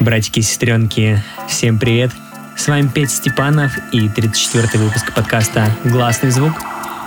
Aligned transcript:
Братики 0.00 0.38
и 0.38 0.42
сестренки, 0.42 1.22
всем 1.46 1.78
привет! 1.78 2.10
С 2.56 2.68
вами 2.68 2.88
Петя 2.88 3.10
Степанов 3.10 3.72
и 3.92 4.08
34-й 4.08 4.78
выпуск 4.78 5.12
подкаста 5.12 5.76
«Гласный 5.84 6.30
звук». 6.30 6.54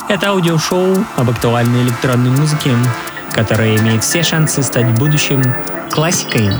Это 0.09 0.29
аудиошоу 0.29 1.03
об 1.15 1.29
актуальной 1.31 1.85
электронной 1.85 2.29
музыке, 2.29 2.75
которая 3.33 3.75
имеет 3.77 4.03
все 4.03 4.21
шансы 4.21 4.61
стать 4.61 4.85
в 4.85 4.99
будущем 4.99 5.41
классикой. 5.89 6.51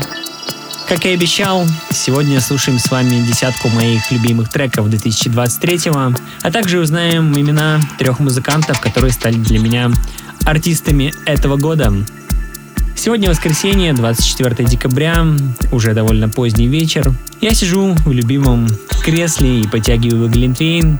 Как 0.88 1.06
и 1.06 1.10
обещал, 1.10 1.64
сегодня 1.90 2.40
слушаем 2.40 2.80
с 2.80 2.90
вами 2.90 3.24
десятку 3.24 3.68
моих 3.68 4.10
любимых 4.10 4.48
треков 4.48 4.90
2023 4.90 5.92
а 6.42 6.50
также 6.50 6.80
узнаем 6.80 7.32
имена 7.32 7.80
трех 7.96 8.18
музыкантов, 8.18 8.80
которые 8.80 9.12
стали 9.12 9.36
для 9.36 9.60
меня 9.60 9.92
артистами 10.44 11.14
этого 11.26 11.56
года. 11.56 11.92
Сегодня 12.96 13.28
воскресенье, 13.28 13.92
24 13.92 14.68
декабря, 14.68 15.26
уже 15.72 15.92
довольно 15.94 16.28
поздний 16.28 16.68
вечер. 16.68 17.12
Я 17.40 17.52
сижу 17.52 17.94
в 18.06 18.12
любимом 18.12 18.66
кресле 19.02 19.60
и 19.60 19.68
потягиваю 19.68 20.30
глинтвейн. 20.30 20.98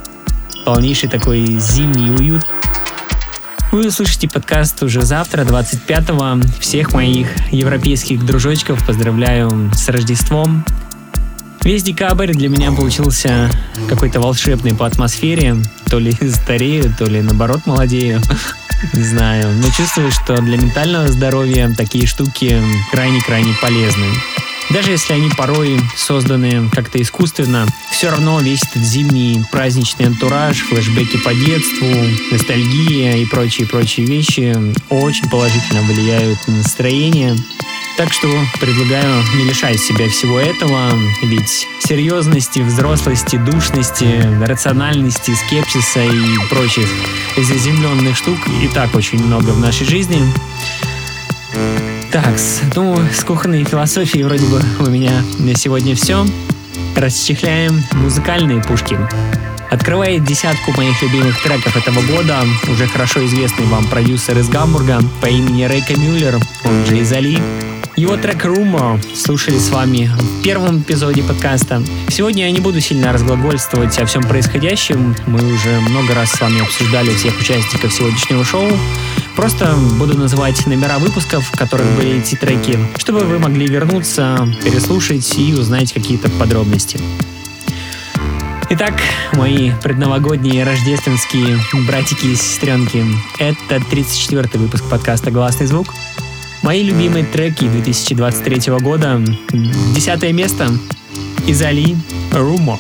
Полнейший 0.65 1.09
такой 1.09 1.45
зимний 1.59 2.11
уют. 2.11 2.47
Вы 3.73 3.89
услышите 3.89 4.29
подкаст 4.29 4.83
уже 4.83 5.03
завтра, 5.03 5.45
25-го. 5.45 6.43
Всех 6.61 6.93
моих 6.93 7.29
европейских 7.53 8.25
дружочков 8.25 8.87
поздравляю 8.87 9.71
с 9.75 9.89
Рождеством. 9.89 10.65
Весь 11.63 11.83
декабрь 11.83 12.33
для 12.33 12.49
меня 12.49 12.73
получился 12.73 13.51
какой-то 13.89 14.21
волшебный 14.21 14.75
по 14.75 14.87
атмосфере. 14.87 15.57
То 15.89 15.99
ли 15.99 16.13
старею, 16.31 16.95
то 16.97 17.07
ли 17.07 17.23
наоборот 17.23 17.67
молодею. 17.67 18.21
Не 18.93 19.03
знаю, 19.03 19.53
но 19.53 19.71
чувствую, 19.71 20.11
что 20.11 20.37
для 20.41 20.57
ментального 20.57 21.09
здоровья 21.09 21.73
такие 21.77 22.07
штуки 22.07 22.63
крайне-крайне 22.91 23.55
полезны. 23.61 24.07
Даже 24.71 24.93
если 24.93 25.13
они 25.13 25.31
порой 25.31 25.79
созданы 25.97 26.69
как-то 26.71 27.01
искусственно, 27.01 27.67
все 27.91 28.11
равно 28.11 28.41
весь 28.41 28.63
этот 28.63 28.83
зимний 28.83 29.43
праздничный 29.51 30.07
антураж, 30.07 30.63
флешбеки 30.63 31.19
по 31.19 31.35
детству, 31.35 31.89
ностальгия 32.31 33.17
и 33.17 33.27
прочие-прочие 33.27 34.07
вещи 34.07 34.57
очень 34.89 35.29
положительно 35.29 35.83
влияют 35.83 36.39
на 36.49 36.57
настроение. 36.57 37.37
Так 37.97 38.13
что 38.13 38.29
предлагаю 38.61 39.23
не 39.37 39.45
лишать 39.45 39.79
себя 39.79 40.09
всего 40.09 40.41
этого, 40.41 40.91
ведь 41.23 41.69
серьезности, 41.79 42.59
взрослости, 42.59 43.37
душности, 43.37 44.21
рациональности, 44.45 45.33
скепсиса 45.33 46.03
и 46.03 46.39
прочих 46.51 46.89
заземленных 47.37 48.17
штук 48.17 48.39
и 48.61 48.67
так 48.67 48.97
очень 48.97 49.25
много 49.25 49.51
в 49.51 49.61
нашей 49.61 49.87
жизни. 49.87 50.21
Так, 52.11 52.35
ну, 52.75 52.99
с 53.13 53.23
кухонной 53.23 53.63
философией 53.63 54.25
вроде 54.25 54.47
бы 54.47 54.61
у 54.81 54.91
меня 54.91 55.13
на 55.39 55.55
сегодня 55.55 55.95
все. 55.95 56.27
Расчехляем 56.97 57.81
музыкальные 57.93 58.61
пушки. 58.61 58.99
Открывает 59.71 60.25
десятку 60.25 60.73
моих 60.73 61.01
любимых 61.01 61.41
треков 61.43 61.77
этого 61.77 62.01
года 62.03 62.43
уже 62.69 62.89
хорошо 62.89 63.25
известный 63.25 63.67
вам 63.67 63.87
продюсер 63.87 64.37
из 64.39 64.49
Гамбурга 64.49 65.01
по 65.21 65.27
имени 65.27 65.65
Рейка 65.65 65.97
Мюллер, 65.97 66.41
он 66.65 66.87
же 66.87 67.01
Изали. 67.01 67.41
Его 67.97 68.17
трек 68.17 68.45
Rumor 68.45 69.01
слушали 69.15 69.57
с 69.57 69.71
вами 69.71 70.11
в 70.19 70.43
первом 70.43 70.81
эпизоде 70.81 71.23
подкаста. 71.23 71.81
Сегодня 72.09 72.47
я 72.47 72.51
не 72.51 72.59
буду 72.59 72.81
сильно 72.81 73.13
разглагольствовать 73.13 73.97
о 74.01 74.07
всем 74.07 74.25
происходящем. 74.25 75.15
Мы 75.29 75.39
уже 75.55 75.79
много 75.79 76.13
раз 76.13 76.33
с 76.33 76.41
вами 76.41 76.61
обсуждали 76.61 77.11
всех 77.11 77.39
участников 77.39 77.93
сегодняшнего 77.93 78.45
шоу. 78.45 78.67
Просто 79.37 79.77
буду 79.97 80.19
называть 80.19 80.67
номера 80.67 80.99
выпусков, 80.99 81.47
в 81.47 81.57
которых 81.57 81.87
были 81.97 82.19
эти 82.19 82.35
треки, 82.35 82.77
чтобы 82.97 83.21
вы 83.21 83.39
могли 83.39 83.69
вернуться, 83.69 84.49
переслушать 84.65 85.39
и 85.39 85.55
узнать 85.55 85.93
какие-то 85.93 86.29
подробности. 86.31 86.99
Итак, 88.71 88.95
мои 89.35 89.71
предновогодние 89.85 90.65
рождественские 90.65 91.61
братики 91.87 92.27
и 92.27 92.35
сестренки, 92.35 93.05
это 93.39 93.77
34-й 93.77 94.59
выпуск 94.59 94.83
подкаста 94.91 95.31
«Гласный 95.31 95.67
звук». 95.67 95.95
Мои 96.65 96.83
любимые 96.83 97.27
треки 97.27 97.69
2023 97.69 98.73
года. 98.81 99.21
Десятое 99.95 100.33
место. 100.33 100.71
Изали 101.47 101.95
Румо. 102.33 102.79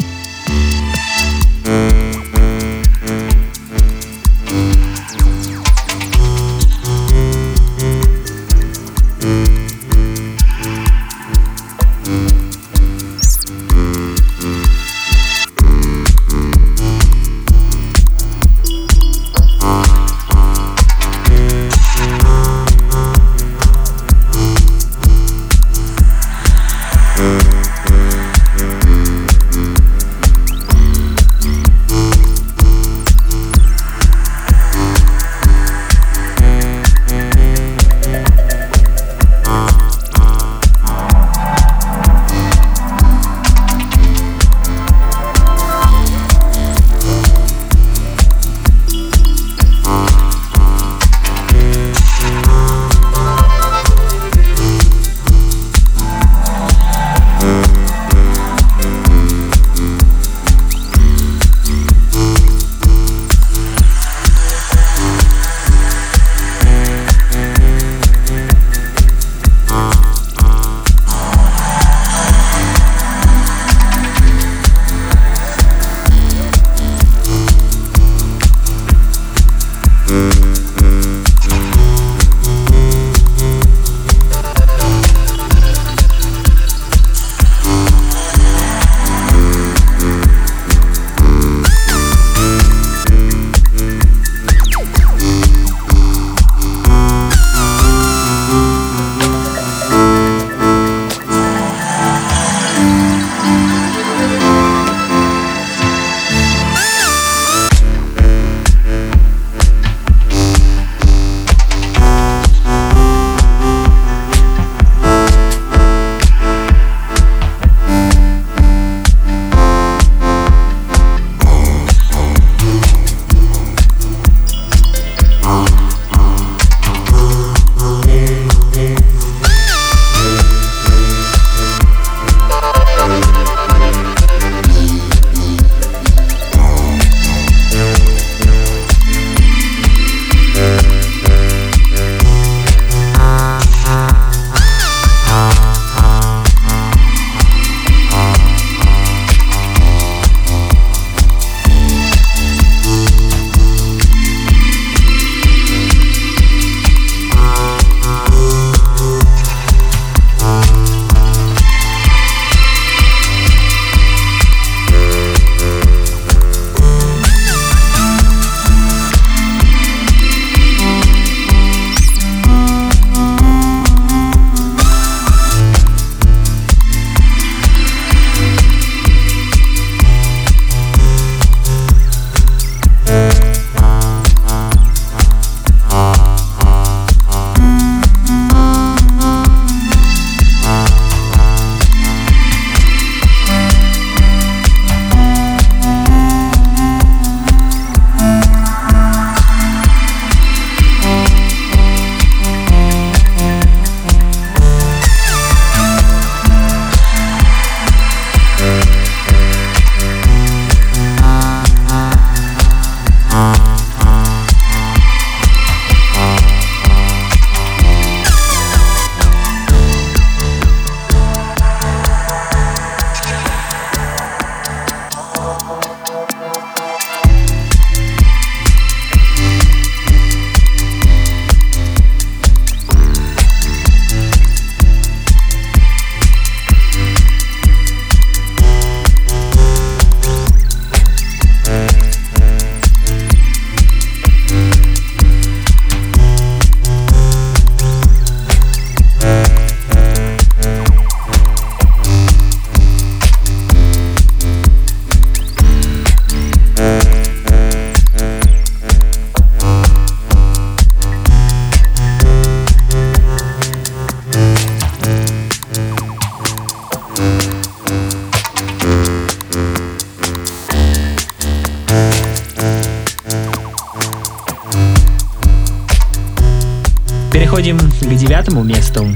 Девятому 277.72 278.62
месту. 278.62 279.06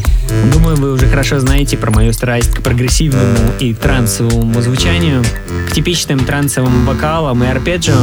Думаю, 0.52 0.76
вы 0.76 0.92
уже 0.92 1.06
хорошо 1.06 1.38
знаете 1.38 1.76
про 1.76 1.90
мою 1.90 2.12
страсть 2.12 2.54
к 2.54 2.62
прогрессивному 2.62 3.36
и 3.60 3.74
трансовому 3.74 4.60
звучанию, 4.62 5.22
к 5.68 5.72
типичным 5.72 6.20
трансовым 6.20 6.86
вокалам 6.86 7.44
и 7.44 7.46
арпеджио. 7.46 7.96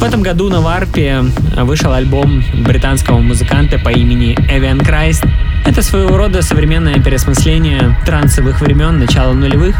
В 0.00 0.02
этом 0.02 0.22
году 0.22 0.48
на 0.48 0.60
Варпе 0.60 1.24
вышел 1.56 1.92
альбом 1.92 2.42
британского 2.54 3.18
музыканта 3.18 3.78
по 3.78 3.90
имени 3.90 4.34
Evian 4.50 4.80
Christ. 4.80 5.28
Это 5.66 5.82
своего 5.82 6.16
рода 6.16 6.42
современное 6.42 6.94
переосмысление 6.94 7.98
трансовых 8.06 8.60
времен 8.60 8.98
начала 8.98 9.32
нулевых. 9.32 9.76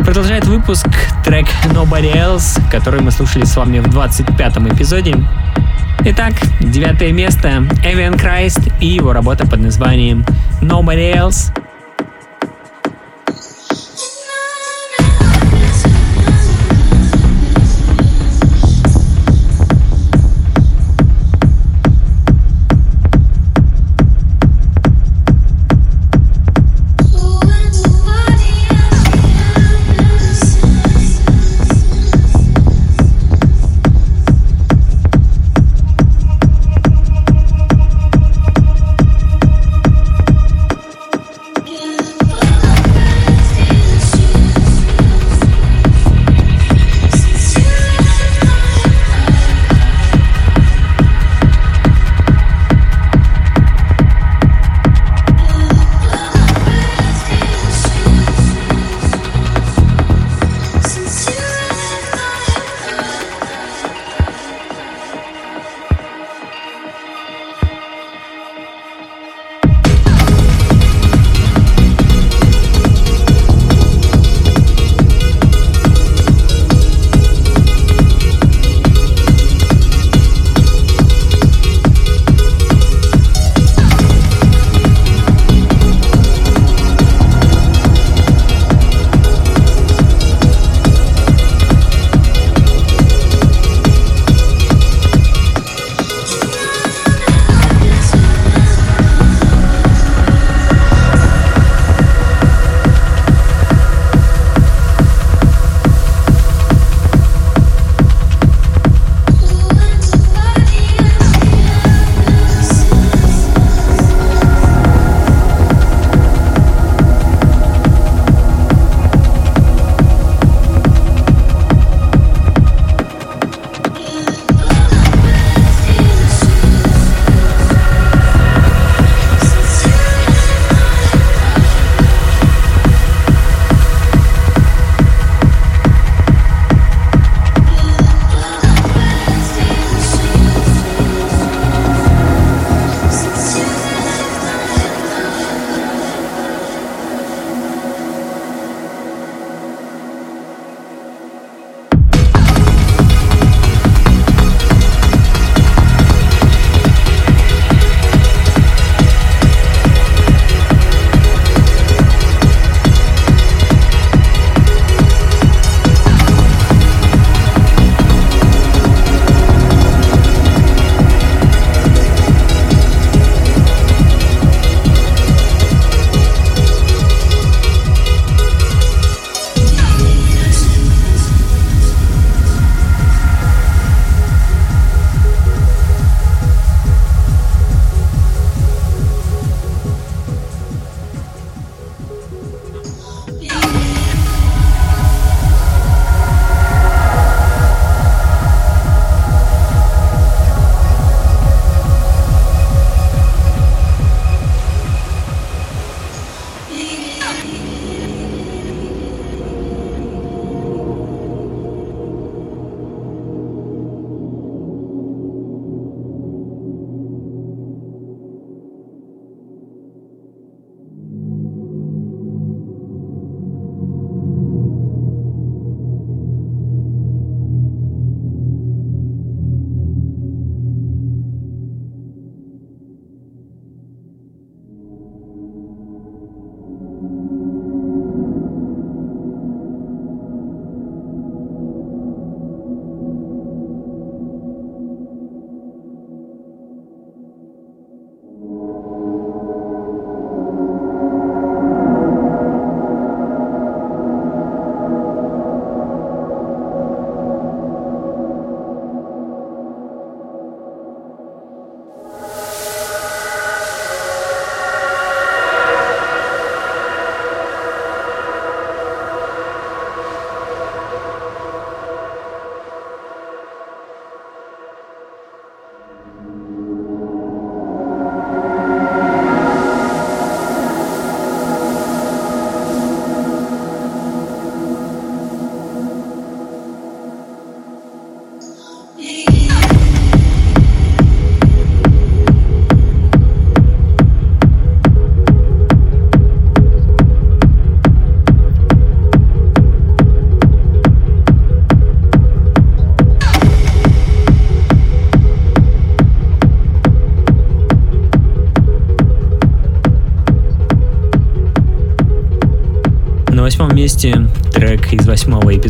Продолжает 0.00 0.46
выпуск 0.46 0.86
трек 1.24 1.46
Nobody 1.66 2.14
Else, 2.14 2.60
который 2.70 3.00
мы 3.02 3.10
слушали 3.10 3.44
с 3.44 3.56
вами 3.56 3.80
в 3.80 3.86
25-м 3.86 4.68
эпизоде. 4.68 5.14
Итак, 6.04 6.34
девятое 6.60 7.12
место 7.12 7.48
Evian 7.84 8.16
Christ 8.16 8.72
и 8.80 8.86
его 8.86 9.12
работа 9.12 9.46
под 9.46 9.60
названием 9.60 10.24
Nobody 10.62 11.14
Else– 11.14 11.52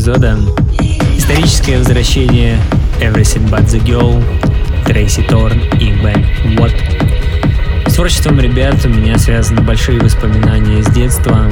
эпизода. 0.09 0.39
Историческое 1.17 1.79
возвращение 1.79 2.59
Everything 3.01 3.49
But 3.51 3.67
The 3.67 3.85
Girl, 3.85 4.25
Трейси 4.87 5.23
Торн 5.23 5.61
и 5.79 5.93
Бен 5.93 6.59
Уотт. 6.59 6.75
С 7.87 7.95
творчеством 7.95 8.41
ребят 8.41 8.85
у 8.85 8.89
меня 8.89 9.19
связаны 9.19 9.61
большие 9.61 10.01
воспоминания 10.01 10.83
с 10.83 10.89
детства. 10.89 11.51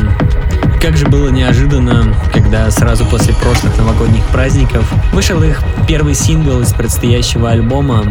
Как 0.80 0.96
же 0.96 1.06
было 1.06 1.28
неожиданно, 1.28 2.14
когда 2.32 2.70
сразу 2.70 3.04
после 3.06 3.34
прошлых 3.34 3.76
новогодних 3.76 4.24
праздников 4.26 4.90
вышел 5.12 5.42
их 5.42 5.60
первый 5.86 6.14
сингл 6.14 6.60
из 6.60 6.72
предстоящего 6.72 7.50
альбома. 7.50 8.04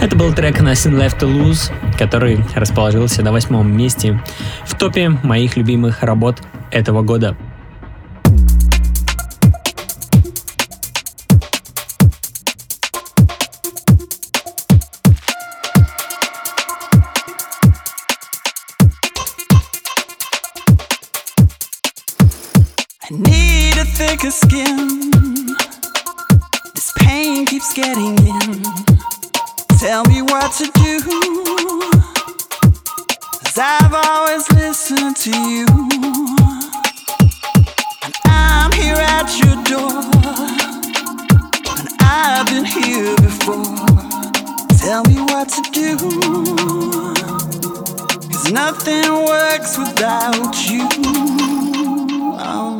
Это 0.00 0.14
был 0.16 0.32
трек 0.32 0.60
Nothing 0.60 0.98
Left 0.98 1.18
to 1.18 1.28
Lose, 1.28 1.72
который 1.98 2.44
расположился 2.54 3.22
на 3.22 3.32
восьмом 3.32 3.76
месте 3.76 4.20
в 4.66 4.76
топе 4.76 5.08
моих 5.08 5.56
любимых 5.56 6.02
работ 6.02 6.38
этого 6.70 7.02
года. 7.02 7.36
To 35.20 35.30
you. 35.30 35.66
And 38.24 38.24
I'm 38.24 38.72
here 38.72 38.96
at 38.96 39.28
your 39.38 39.56
door. 39.64 40.00
And 41.78 41.88
I've 42.00 42.46
been 42.46 42.64
here 42.64 43.14
before. 43.16 43.76
Tell 44.78 45.04
me 45.04 45.20
what 45.20 45.50
to 45.50 45.62
do. 45.72 45.98
Cause 48.32 48.50
nothing 48.50 49.12
works 49.26 49.76
without 49.76 50.56
you. 50.70 50.88
Oh. 52.42 52.79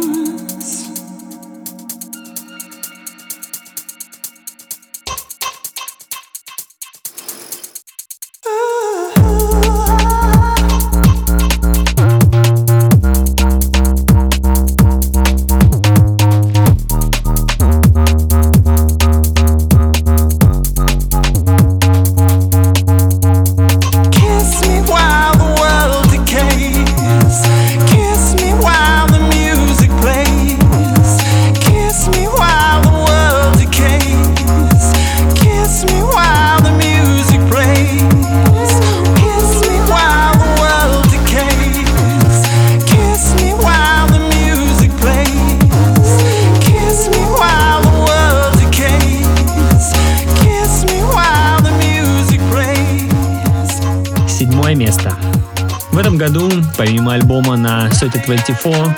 2024 58.01 58.95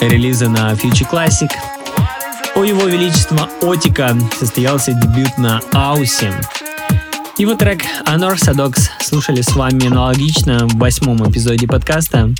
релиза 0.00 0.48
на 0.48 0.72
Future 0.72 1.06
Classic. 1.10 1.50
У 2.56 2.62
его 2.62 2.86
величества 2.86 3.50
Отика 3.60 4.16
состоялся 4.38 4.94
дебют 4.94 5.36
на 5.36 5.60
Аусе. 5.72 6.32
Его 7.36 7.54
трек 7.56 7.82
Honor 8.06 8.36
Sadox 8.36 8.88
слушали 9.02 9.42
с 9.42 9.54
вами 9.54 9.86
аналогично 9.86 10.66
в 10.66 10.76
восьмом 10.78 11.30
эпизоде 11.30 11.66
подкаста. 11.66 12.32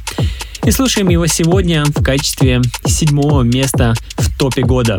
И 0.65 0.71
слушаем 0.71 1.11
его 1.11 1.27
сегодня 1.27 1.85
в 1.85 2.03
качестве 2.03 2.63
седьмого 2.87 3.43
места 3.43 3.93
в 4.17 4.39
топе 4.39 4.63
года. 4.63 4.97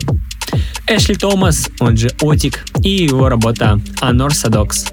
Эшли 0.85 1.15
Томас, 1.15 1.71
он 1.79 1.97
же 1.97 2.11
Отик, 2.21 2.65
и 2.83 2.89
его 2.89 3.29
работа 3.29 3.81
Honor 3.99 4.29
Sadox. 4.29 4.92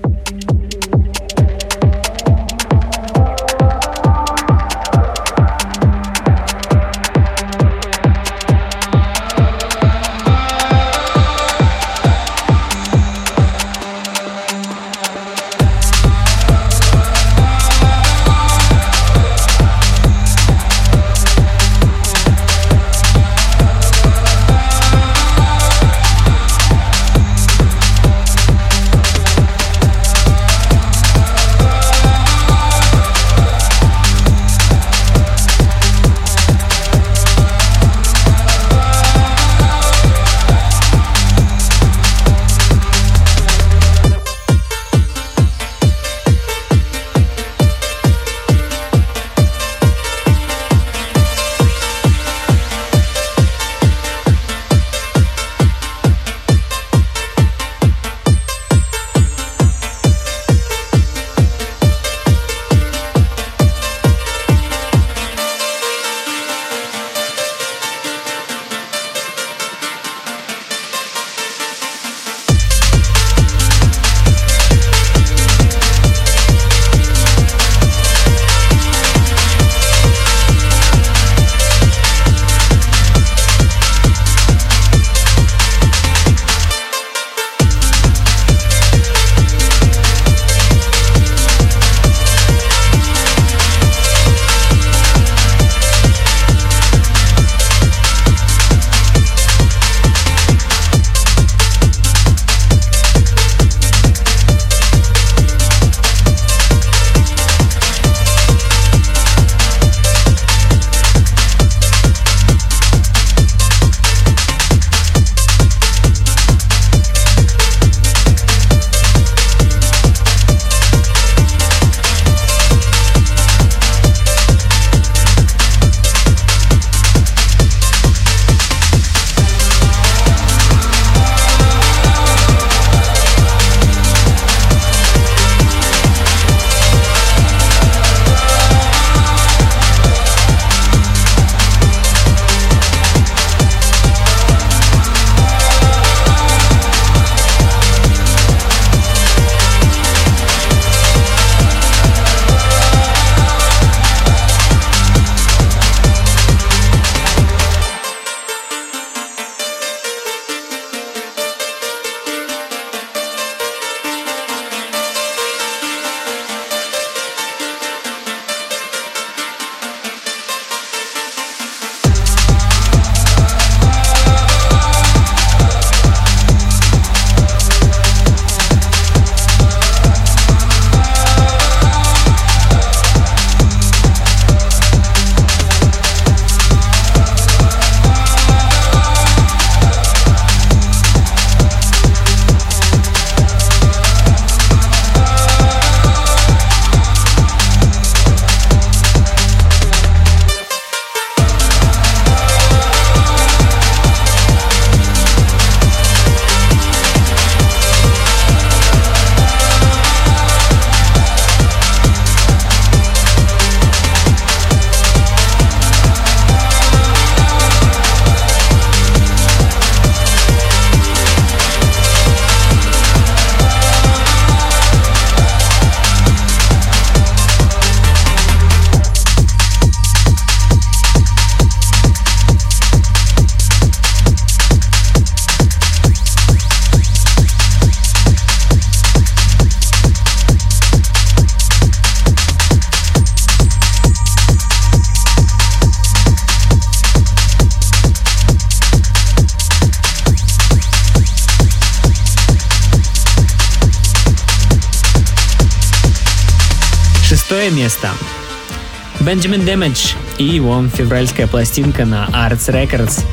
Benjamin 259.31 259.65
Damage 259.65 260.17
и 260.39 260.45
его 260.45 260.85
февральская 260.93 261.47
пластинка 261.47 262.05
на 262.05 262.27
Arts 262.33 262.67
Records. 262.67 263.25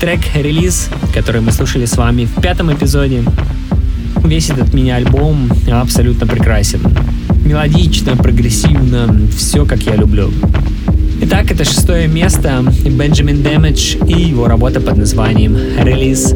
Трек-релиз, 0.00 0.88
который 1.12 1.42
мы 1.42 1.52
слушали 1.52 1.84
с 1.84 1.98
вами 1.98 2.24
в 2.24 2.40
пятом 2.40 2.72
эпизоде. 2.72 3.22
Весь 4.24 4.48
этот 4.48 4.72
мини-альбом 4.72 5.50
абсолютно 5.70 6.26
прекрасен. 6.26 6.80
Мелодично, 7.44 8.16
прогрессивно, 8.16 9.28
все 9.36 9.66
как 9.66 9.82
я 9.82 9.96
люблю. 9.96 10.32
Итак, 11.20 11.50
это 11.50 11.66
шестое 11.66 12.08
место. 12.08 12.64
Benjamin 12.86 13.42
Damage 13.42 14.08
и 14.08 14.28
его 14.30 14.48
работа 14.48 14.80
под 14.80 14.96
названием 14.96 15.54
«Релиз». 15.78 16.32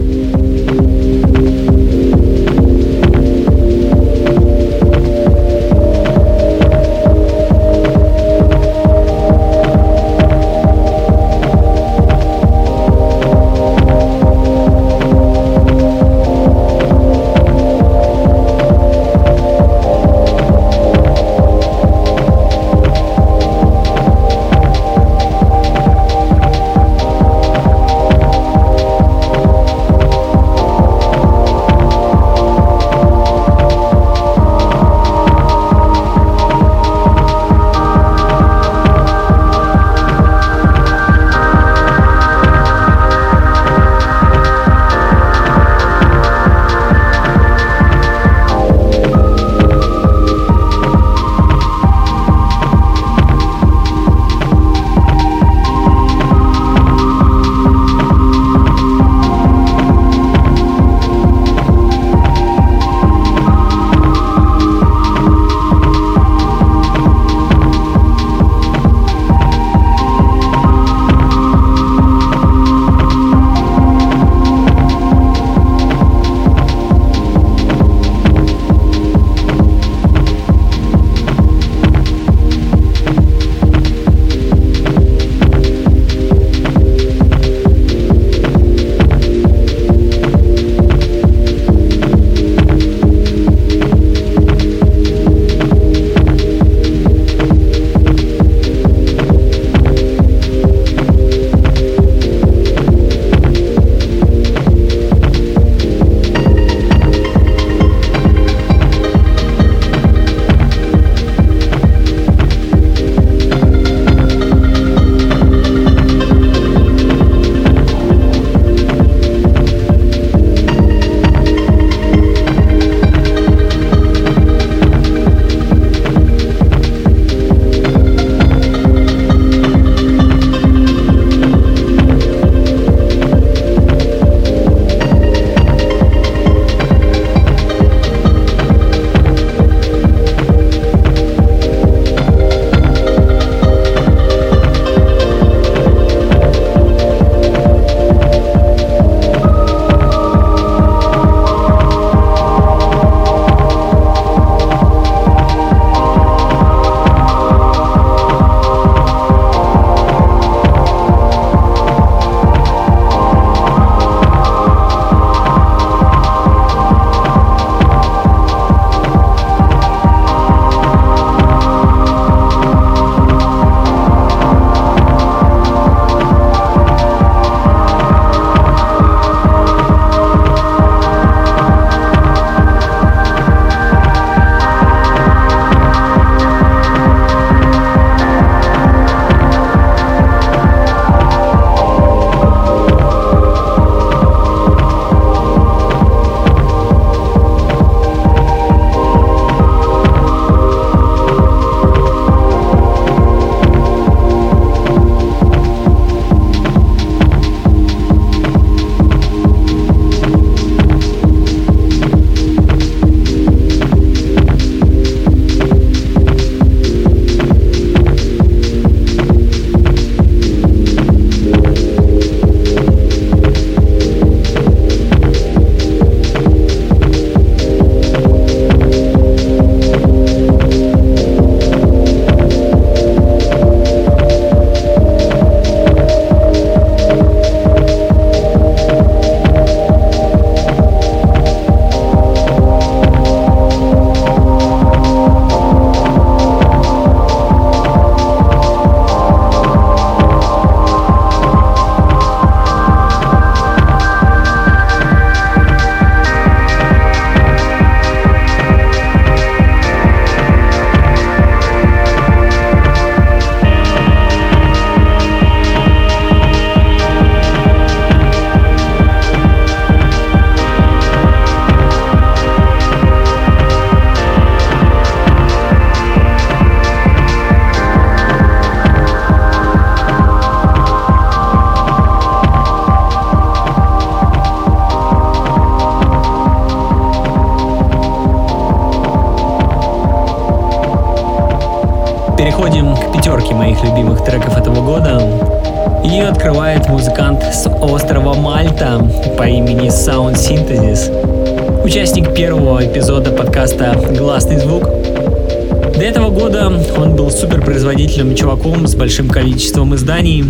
Большим 309.01 309.31
количеством 309.31 309.95
изданий. 309.95 310.45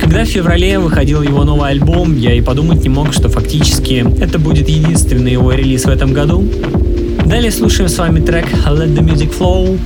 Когда 0.00 0.24
в 0.24 0.26
феврале 0.26 0.80
выходил 0.80 1.22
его 1.22 1.44
новый 1.44 1.70
альбом, 1.70 2.16
я 2.16 2.34
и 2.34 2.40
подумать 2.40 2.82
не 2.82 2.88
мог, 2.88 3.12
что 3.12 3.28
фактически 3.28 4.04
это 4.20 4.40
будет 4.40 4.68
единственный 4.68 5.30
его 5.30 5.52
релиз 5.52 5.84
в 5.84 5.88
этом 5.88 6.12
году. 6.12 6.44
Далее 7.24 7.52
слушаем 7.52 7.88
с 7.88 7.96
вами 7.96 8.18
трек 8.18 8.46
Let 8.66 8.96
the 8.96 8.98
Music 8.98 9.38
Flow. 9.38 9.78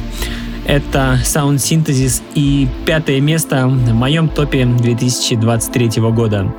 Это 0.66 1.20
Sound 1.22 1.56
Synthesis 1.56 2.22
и 2.34 2.66
пятое 2.86 3.20
место 3.20 3.66
в 3.66 3.92
моем 3.92 4.30
топе 4.30 4.64
2023 4.64 6.00
года. 6.10 6.50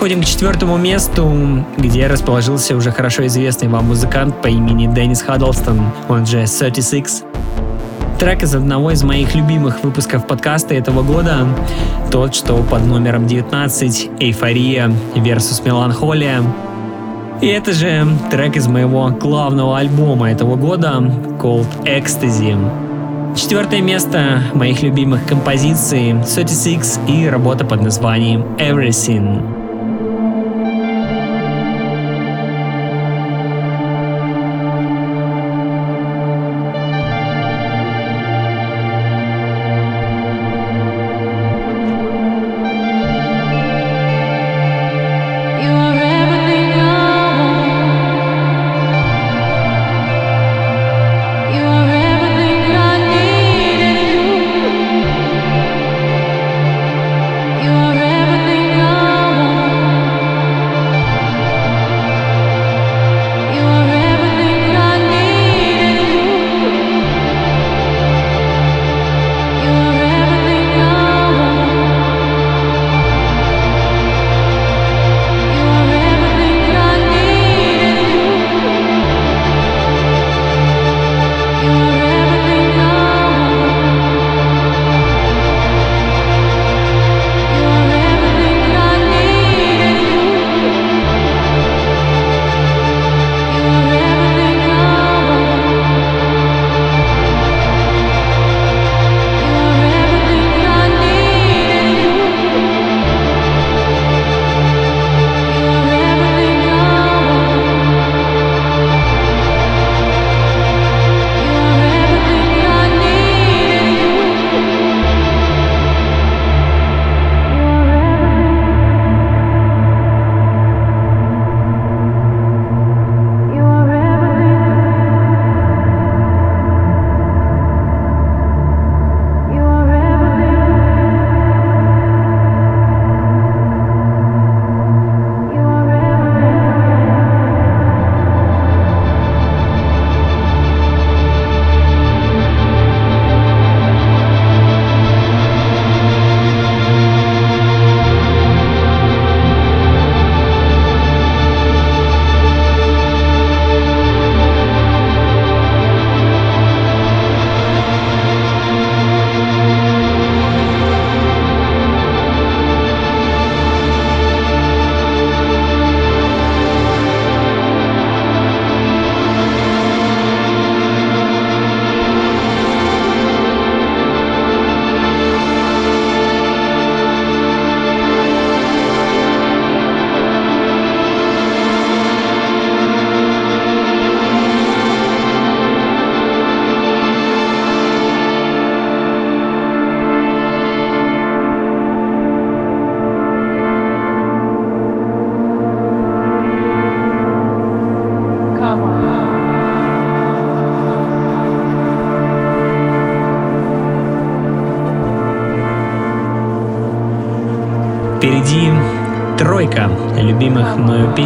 Переходим 0.00 0.22
к 0.22 0.24
четвертому 0.24 0.78
месту, 0.78 1.62
где 1.76 2.06
расположился 2.06 2.74
уже 2.74 2.90
хорошо 2.90 3.26
известный 3.26 3.68
вам 3.68 3.88
музыкант 3.88 4.34
по 4.40 4.46
имени 4.46 4.86
Деннис 4.86 5.20
Хаддлстон, 5.20 5.78
он 6.08 6.24
же 6.24 6.46
36. 6.46 7.24
Трек 8.18 8.42
из 8.42 8.54
одного 8.54 8.92
из 8.92 9.02
моих 9.02 9.34
любимых 9.34 9.84
выпусков 9.84 10.26
подкаста 10.26 10.74
этого 10.74 11.02
года, 11.02 11.46
тот, 12.10 12.34
что 12.34 12.62
под 12.62 12.86
номером 12.86 13.26
19 13.26 14.10
«Эйфория 14.20 14.90
versus 15.16 15.62
Меланхолия». 15.66 16.42
И 17.42 17.48
это 17.48 17.74
же 17.74 18.08
трек 18.30 18.56
из 18.56 18.68
моего 18.68 19.10
главного 19.10 19.76
альбома 19.76 20.30
этого 20.30 20.56
года, 20.56 20.94
called 21.38 21.68
Ecstasy. 21.84 22.56
Четвертое 23.36 23.82
место 23.82 24.44
моих 24.54 24.82
любимых 24.82 25.26
композиций 25.26 26.16
36 26.34 27.00
и 27.06 27.28
работа 27.28 27.66
под 27.66 27.82
названием 27.82 28.44
Everything. 28.56 29.49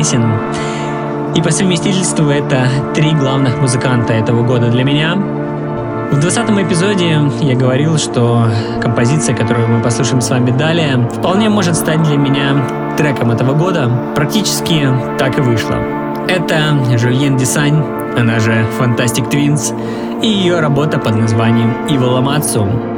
Песен. 0.05 0.23
И 1.35 1.41
по 1.41 1.51
совместительству 1.51 2.29
это 2.29 2.69
три 2.95 3.13
главных 3.13 3.61
музыканта 3.61 4.13
этого 4.13 4.43
года 4.43 4.71
для 4.71 4.85
меня. 4.85 5.17
В 6.13 6.21
20 6.21 6.51
эпизоде 6.51 7.19
я 7.41 7.57
говорил, 7.57 7.97
что 7.97 8.45
композиция, 8.83 9.35
которую 9.35 9.67
мы 9.69 9.83
послушаем 9.83 10.21
с 10.21 10.29
вами 10.29 10.51
далее, 10.51 11.09
вполне 11.11 11.49
может 11.49 11.75
стать 11.75 12.03
для 12.03 12.17
меня 12.17 12.95
треком 12.99 13.31
этого 13.31 13.55
года. 13.55 13.91
Практически 14.15 14.87
так 15.19 15.39
и 15.39 15.41
вышло. 15.41 15.77
Это 16.29 16.99
Жульен 16.99 17.37
Десань, 17.37 17.83
она 18.17 18.39
же 18.41 18.53
Fantastic 18.79 19.31
Twins, 19.31 19.75
и 20.23 20.29
ее 20.29 20.61
работа 20.61 20.99
под 20.99 21.17
названием 21.17 21.75
Ива 21.89 22.07
Ламацу. 22.07 22.94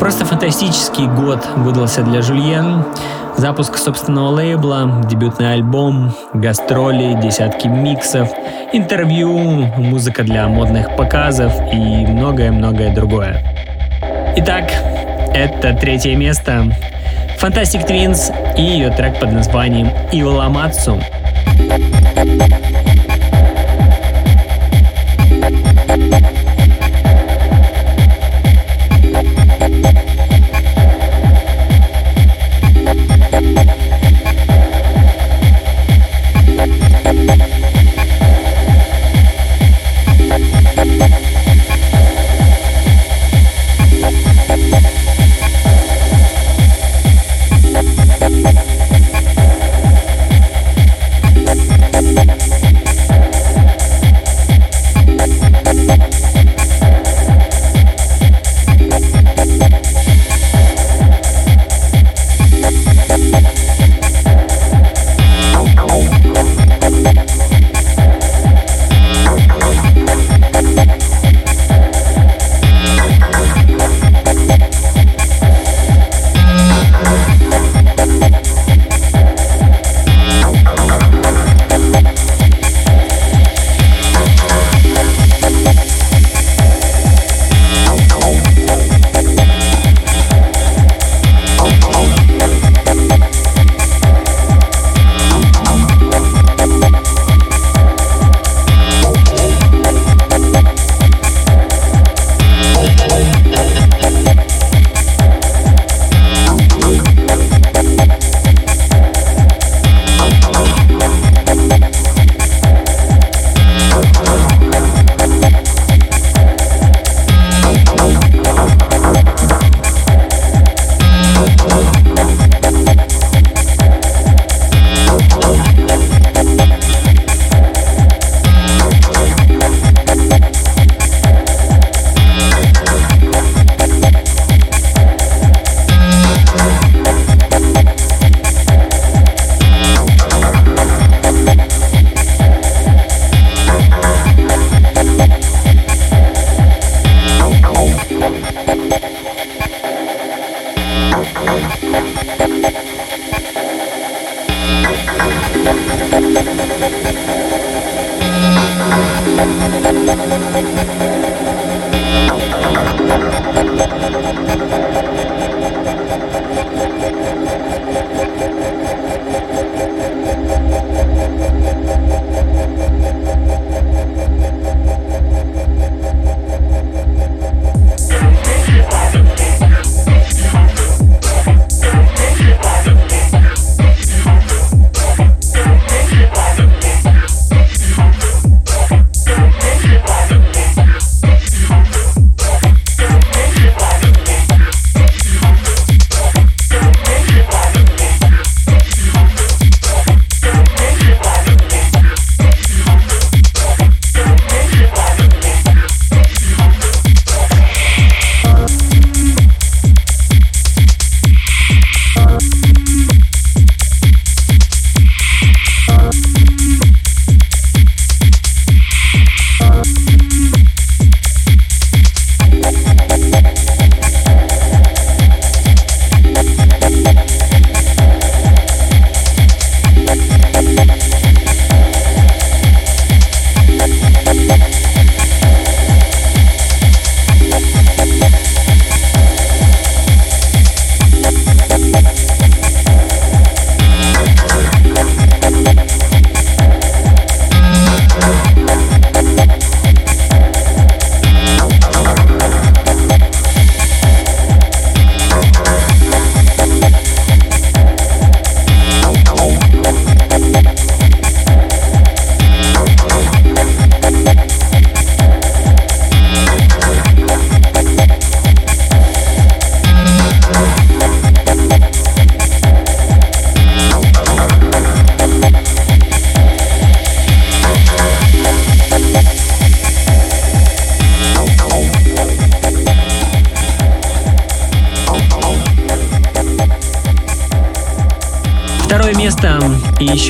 Просто 0.00 0.24
фантастический 0.24 1.06
год 1.06 1.46
выдался 1.56 2.02
для 2.02 2.22
Жульен. 2.22 2.84
Запуск 3.36 3.76
собственного 3.76 4.30
лейбла, 4.30 5.02
дебютный 5.04 5.52
альбом, 5.52 6.14
гастроли, 6.32 7.20
десятки 7.22 7.68
миксов, 7.68 8.30
интервью, 8.72 9.30
музыка 9.76 10.22
для 10.24 10.48
модных 10.48 10.96
показов 10.96 11.52
и 11.70 11.76
многое-многое 11.76 12.94
другое. 12.94 13.44
Итак, 14.36 14.72
это 15.34 15.74
третье 15.74 16.16
место. 16.16 16.64
Fantastic 17.38 17.86
Twins 17.86 18.32
и 18.56 18.62
ее 18.62 18.90
трек 18.90 19.20
под 19.20 19.32
названием 19.32 19.90
«Иволамацу». 20.12 20.98
место 21.56 22.69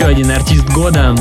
еще 0.01 0.07
один 0.09 0.31
артист 0.31 0.67
года. 0.71 1.15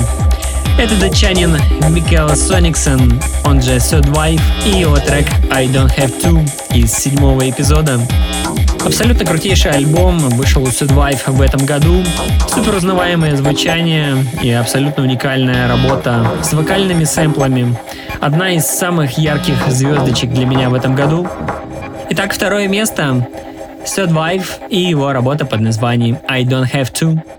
Это 0.77 0.95
датчанин 0.99 1.57
Микаэл 1.89 2.29
Сониксон, 2.29 3.19
он 3.43 3.61
же 3.61 3.75
Third 3.75 4.09
Wife, 4.13 4.41
и 4.65 4.79
его 4.79 4.97
трек 4.97 5.25
I 5.51 5.67
Don't 5.67 5.93
Have 5.97 6.21
To 6.21 6.49
из 6.73 6.93
седьмого 6.93 7.49
эпизода. 7.49 7.99
Абсолютно 8.85 9.25
крутейший 9.25 9.71
альбом 9.71 10.17
вышел 10.29 10.63
у 10.63 10.67
Third 10.67 10.95
Wife 10.95 11.29
в 11.29 11.41
этом 11.41 11.65
году. 11.65 12.03
Супер 12.47 12.75
узнаваемое 12.75 13.35
звучание 13.35 14.15
и 14.41 14.49
абсолютно 14.51 15.03
уникальная 15.03 15.67
работа 15.67 16.25
с 16.41 16.53
вокальными 16.53 17.03
сэмплами. 17.03 17.75
Одна 18.21 18.51
из 18.51 18.65
самых 18.65 19.17
ярких 19.17 19.57
звездочек 19.67 20.31
для 20.31 20.45
меня 20.45 20.69
в 20.69 20.73
этом 20.73 20.95
году. 20.95 21.27
Итак, 22.11 22.33
второе 22.33 22.69
место. 22.69 23.27
Third 23.83 24.11
Wife 24.11 24.69
и 24.69 24.79
его 24.79 25.11
работа 25.11 25.45
под 25.45 25.59
названием 25.59 26.19
I 26.29 26.43
Don't 26.45 26.71
Have 26.71 26.93
To. 26.93 27.38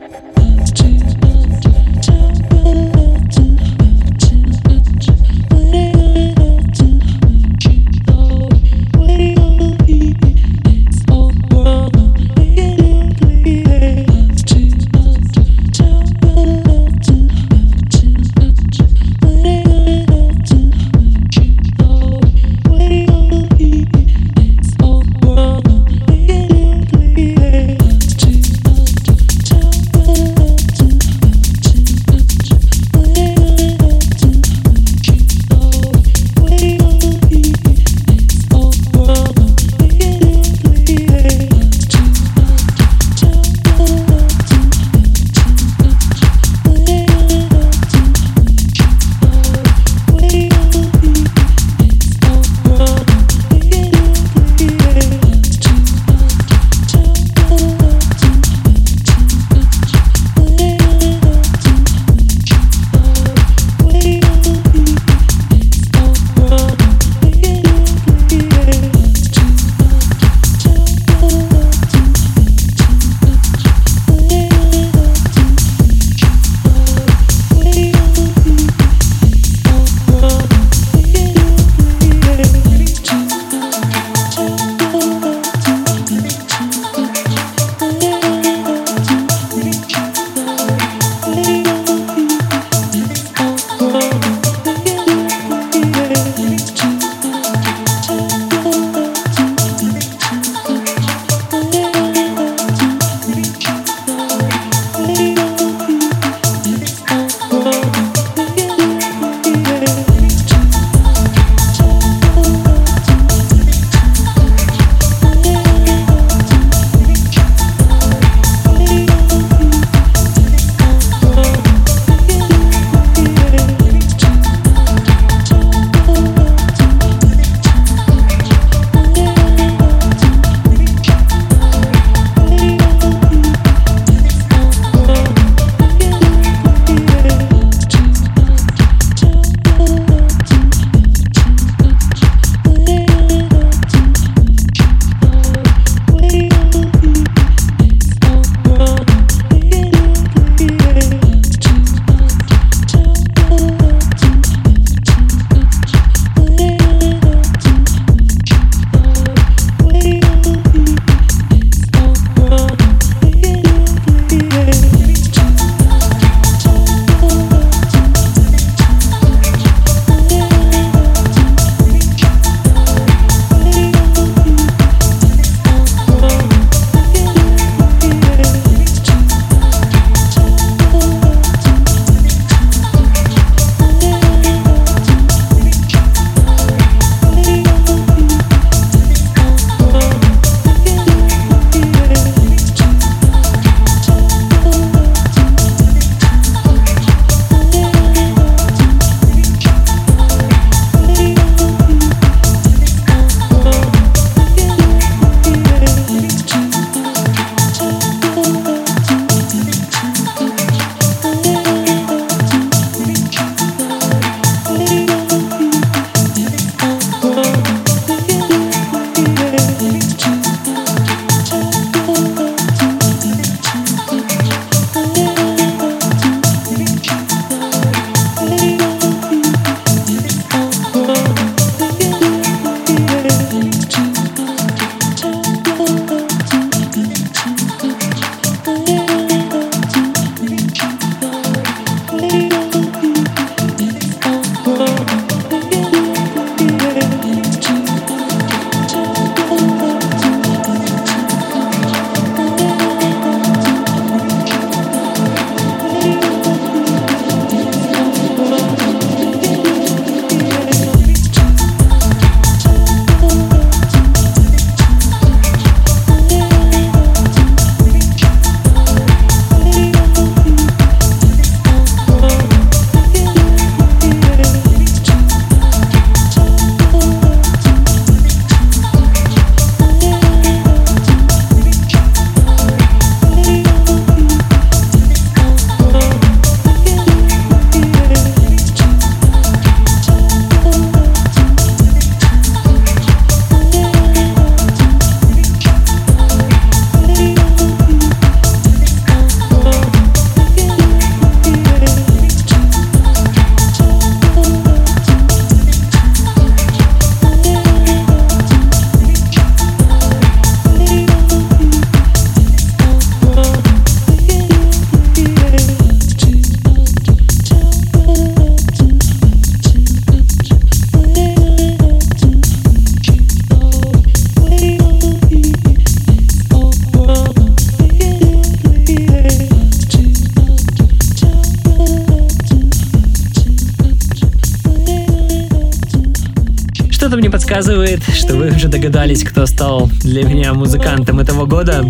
Мне 337.70 337.96
подсказывает, 337.96 338.02
что 338.14 338.36
вы 338.36 338.48
уже 338.48 338.68
догадались, 338.68 339.22
кто 339.24 339.46
стал 339.46 339.88
для 340.02 340.24
меня 340.24 340.54
музыкантом 340.54 341.20
этого 341.20 341.46
года. 341.46 341.84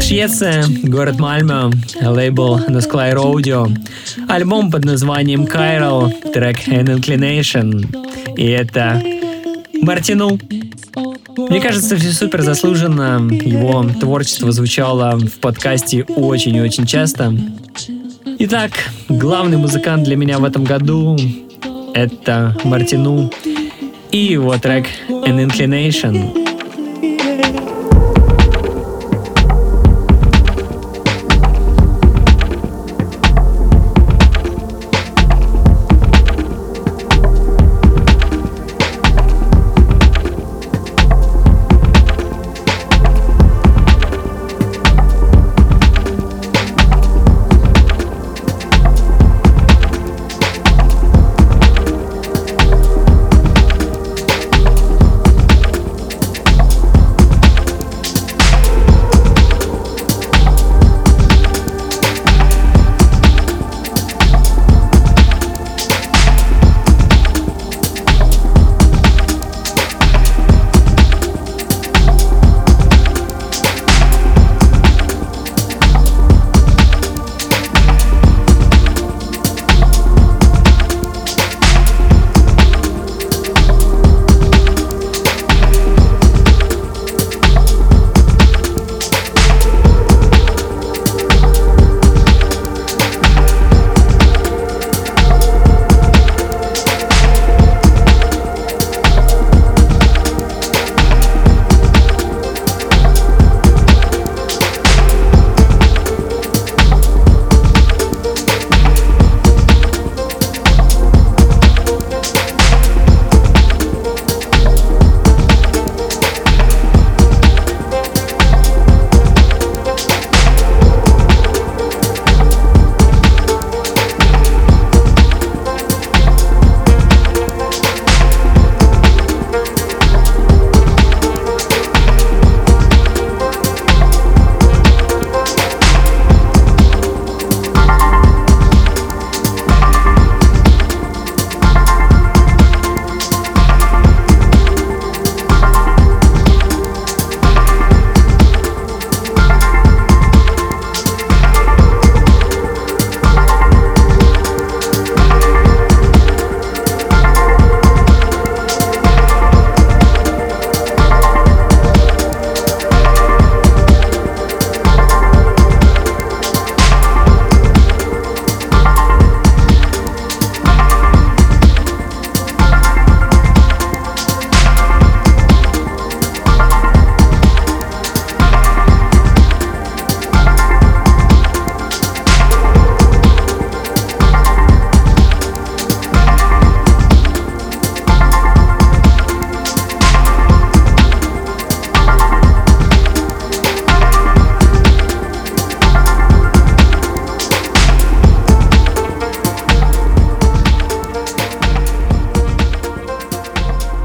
Швеция, 0.00 0.64
город 0.84 1.18
Мальме, 1.18 1.72
лейбл 2.00 2.58
Sky 2.68 3.14
Audio, 3.14 3.76
альбом 4.28 4.70
под 4.70 4.84
названием 4.84 5.44
Chiral, 5.44 6.12
трек 6.32 6.68
An 6.68 6.86
Inclination. 6.86 8.36
И 8.36 8.46
это 8.46 9.02
Мартину. 9.82 10.38
Мне 11.36 11.60
кажется, 11.60 11.96
все 11.96 12.12
супер 12.12 12.42
заслуженно. 12.42 13.28
Его 13.30 13.84
творчество 14.00 14.52
звучало 14.52 15.18
в 15.18 15.40
подкасте 15.40 16.04
очень 16.04 16.56
и 16.56 16.60
очень 16.60 16.86
часто. 16.86 17.34
Итак, 18.38 18.72
главный 19.08 19.56
музыкант 19.56 20.04
для 20.04 20.16
меня 20.16 20.38
в 20.38 20.44
этом 20.44 20.64
году— 20.64 21.18
это 21.94 22.56
Мартину 22.64 23.30
его 24.18 24.58
трек 24.58 24.86
An 25.08 25.38
Inclination. 25.38 26.49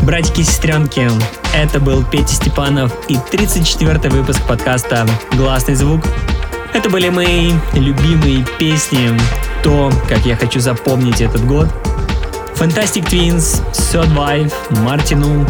Братики 0.05 0.41
и 0.41 0.43
сестренки, 0.43 1.09
это 1.55 1.79
был 1.79 2.03
Петя 2.03 2.35
Степанов 2.35 2.91
и 3.07 3.17
34 3.17 3.97
выпуск 4.11 4.39
подкаста 4.47 5.07
«Гласный 5.31 5.73
звук». 5.73 6.01
Это 6.75 6.91
были 6.91 7.09
мои 7.09 7.51
любимые 7.73 8.45
песни, 8.59 9.09
то, 9.63 9.91
как 10.07 10.23
я 10.27 10.35
хочу 10.35 10.59
запомнить 10.59 11.21
этот 11.21 11.43
год. 11.47 11.69
Fantastic 12.53 13.09
Twins, 13.09 13.63
Third 13.71 14.15
Wife, 14.15 14.53
Мартину, 14.83 15.43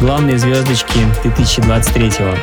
главные 0.00 0.36
звездочки 0.36 0.98
2023 1.22 2.08
-го. 2.08 2.36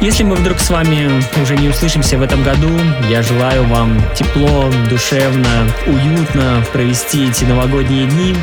Если 0.00 0.24
мы 0.24 0.34
вдруг 0.34 0.58
с 0.58 0.68
вами 0.68 1.22
уже 1.40 1.56
не 1.56 1.68
услышимся 1.68 2.18
в 2.18 2.22
этом 2.22 2.42
году, 2.42 2.70
я 3.08 3.22
желаю 3.22 3.64
вам 3.68 4.02
тепло, 4.16 4.68
душевно, 4.90 5.68
уютно 5.86 6.64
провести 6.72 7.28
эти 7.28 7.44
новогодние 7.44 8.06
дни 8.06 8.34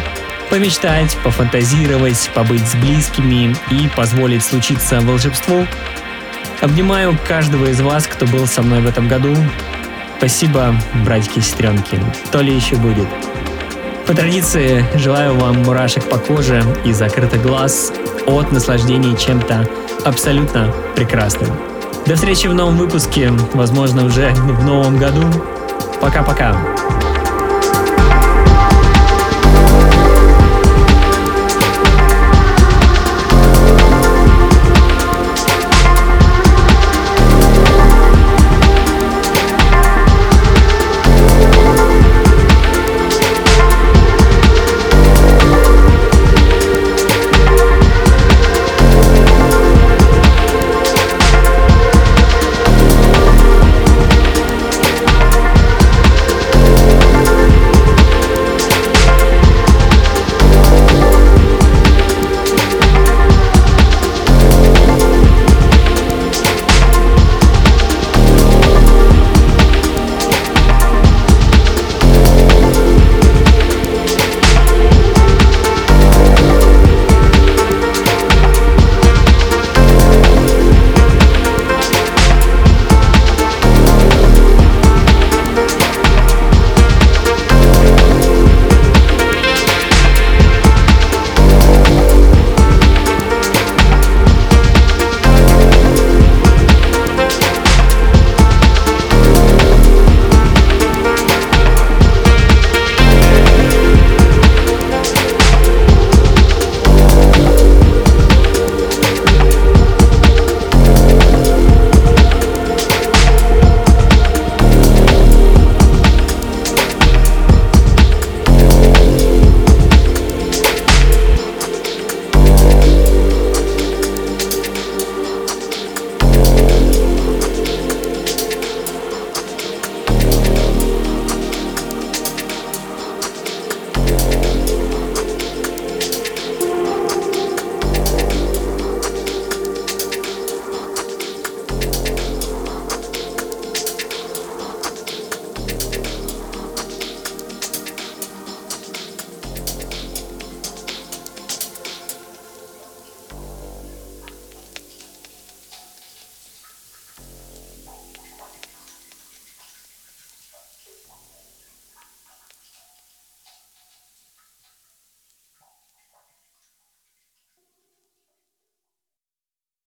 помечтать, 0.49 1.15
пофантазировать, 1.23 2.29
побыть 2.33 2.67
с 2.67 2.75
близкими 2.75 3.55
и 3.71 3.87
позволить 3.95 4.43
случиться 4.43 4.99
волшебству. 5.01 5.65
Обнимаю 6.61 7.17
каждого 7.27 7.67
из 7.67 7.79
вас, 7.81 8.07
кто 8.07 8.25
был 8.25 8.47
со 8.47 8.61
мной 8.61 8.81
в 8.81 8.87
этом 8.87 9.07
году. 9.07 9.35
Спасибо, 10.17 10.75
братики 11.05 11.39
и 11.39 11.41
сестренки. 11.41 11.99
То 12.31 12.41
ли 12.41 12.53
еще 12.53 12.75
будет. 12.75 13.07
По 14.05 14.13
традиции, 14.13 14.83
желаю 14.95 15.35
вам 15.35 15.63
мурашек 15.63 16.03
по 16.09 16.17
коже 16.17 16.63
и 16.83 16.91
закрытых 16.91 17.41
глаз 17.43 17.93
от 18.25 18.51
наслаждения 18.51 19.15
чем-то 19.15 19.69
абсолютно 20.03 20.73
прекрасным. 20.95 21.55
До 22.05 22.15
встречи 22.15 22.47
в 22.47 22.53
новом 22.53 22.77
выпуске, 22.77 23.31
возможно, 23.53 24.05
уже 24.05 24.31
в 24.31 24.65
новом 24.65 24.97
году. 24.97 25.23
Пока-пока. 26.01 26.57